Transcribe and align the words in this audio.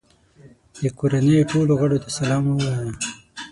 د 0.81 0.83
کورنۍ 0.99 1.37
ټولو 1.51 1.71
غړو 1.81 1.97
ته 2.03 2.09
سلام 2.17 2.43
ووایه. 2.47 2.91